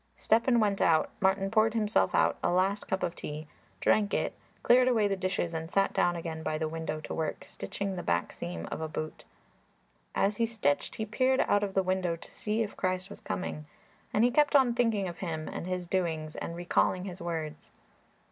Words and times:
Stepan 0.15 0.59
went 0.59 0.81
out; 0.81 1.11
Martin 1.19 1.51
poured 1.51 1.75
himself 1.75 2.15
out 2.15 2.35
a 2.43 2.49
last 2.49 2.87
cup 2.87 3.03
of 3.03 3.13
tea, 3.15 3.47
drank 3.81 4.15
it, 4.15 4.33
cleared 4.63 4.87
away 4.87 5.07
the 5.07 5.15
dishes 5.15 5.53
and 5.53 5.69
sat 5.69 5.93
down 5.93 6.15
again 6.15 6.41
by 6.41 6.57
the 6.57 6.67
window 6.67 6.99
to 6.99 7.13
work, 7.13 7.43
stitching 7.45 7.95
the 7.95 8.01
back 8.01 8.33
seam 8.33 8.67
of 8.71 8.81
a 8.81 8.87
boot. 8.87 9.25
As 10.15 10.37
he 10.37 10.47
stitched 10.47 10.95
he 10.95 11.05
peered 11.05 11.41
out 11.41 11.61
of 11.63 11.75
the 11.75 11.83
window 11.83 12.15
to 12.15 12.31
see 12.31 12.63
if 12.63 12.75
Christ 12.75 13.11
was 13.11 13.19
coming, 13.19 13.67
and 14.11 14.23
he 14.23 14.31
kept 14.31 14.55
on 14.55 14.73
thinking 14.73 15.07
of 15.07 15.19
Him 15.19 15.47
and 15.47 15.67
His 15.67 15.85
doings 15.85 16.35
and 16.35 16.55
recalling 16.55 17.05
His 17.05 17.21
words. 17.21 17.69